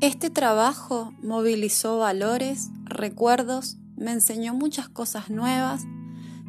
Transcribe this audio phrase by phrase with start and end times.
[0.00, 5.82] Este trabajo movilizó valores, recuerdos, me enseñó muchas cosas nuevas,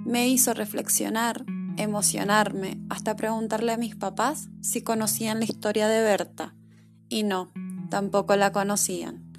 [0.06, 1.44] me hizo reflexionar,
[1.76, 6.56] emocionarme, hasta preguntarle a mis papás si conocían la historia de Berta.
[7.10, 7.52] Y no,
[7.90, 9.34] tampoco la conocían.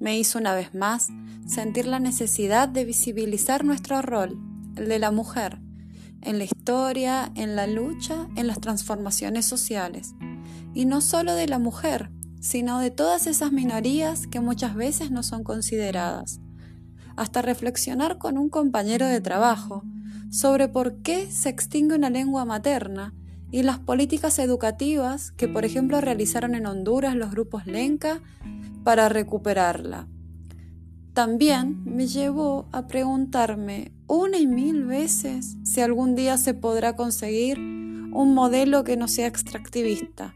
[0.00, 1.10] Me hizo una vez más
[1.46, 4.40] sentir la necesidad de visibilizar nuestro rol,
[4.74, 5.60] el de la mujer,
[6.20, 10.16] en la historia, en la lucha, en las transformaciones sociales.
[10.74, 12.10] Y no solo de la mujer,
[12.42, 16.40] sino de todas esas minorías que muchas veces no son consideradas.
[17.16, 19.84] Hasta reflexionar con un compañero de trabajo
[20.28, 23.14] sobre por qué se extingue una lengua materna
[23.52, 28.20] y las políticas educativas que, por ejemplo, realizaron en Honduras los grupos Lenca
[28.82, 30.08] para recuperarla.
[31.12, 37.58] También me llevó a preguntarme una y mil veces si algún día se podrá conseguir
[37.60, 40.34] un modelo que no sea extractivista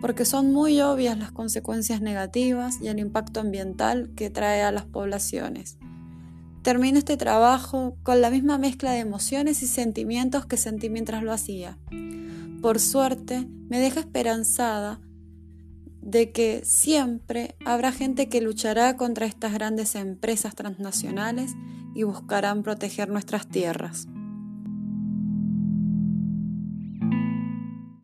[0.00, 4.84] porque son muy obvias las consecuencias negativas y el impacto ambiental que trae a las
[4.84, 5.78] poblaciones.
[6.62, 11.32] Termino este trabajo con la misma mezcla de emociones y sentimientos que sentí mientras lo
[11.32, 11.78] hacía.
[12.60, 15.00] Por suerte, me deja esperanzada
[16.00, 21.52] de que siempre habrá gente que luchará contra estas grandes empresas transnacionales
[21.94, 24.08] y buscarán proteger nuestras tierras.